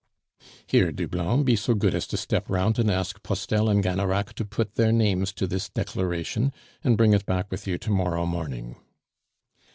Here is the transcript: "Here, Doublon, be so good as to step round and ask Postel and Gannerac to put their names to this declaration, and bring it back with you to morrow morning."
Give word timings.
"Here, 0.65 0.91
Doublon, 0.91 1.43
be 1.43 1.55
so 1.55 1.75
good 1.75 1.93
as 1.93 2.07
to 2.07 2.17
step 2.17 2.49
round 2.49 2.79
and 2.79 2.89
ask 2.89 3.21
Postel 3.21 3.69
and 3.69 3.83
Gannerac 3.83 4.33
to 4.33 4.43
put 4.43 4.73
their 4.73 4.91
names 4.91 5.31
to 5.33 5.45
this 5.45 5.69
declaration, 5.69 6.51
and 6.83 6.97
bring 6.97 7.13
it 7.13 7.27
back 7.27 7.51
with 7.51 7.67
you 7.67 7.77
to 7.77 7.91
morrow 7.91 8.25
morning." 8.25 8.77